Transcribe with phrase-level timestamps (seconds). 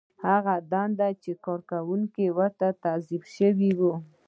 [0.27, 3.93] هغه دنده چې کارکوونکی ورته توظیف شوی وي.